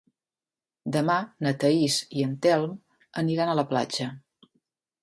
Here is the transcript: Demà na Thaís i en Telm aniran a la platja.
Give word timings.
Demà 0.95 1.17
na 1.47 1.53
Thaís 1.65 1.99
i 2.23 2.27
en 2.29 2.35
Telm 2.47 2.75
aniran 3.25 3.55
a 3.55 3.57
la 3.63 3.69
platja. 3.75 4.11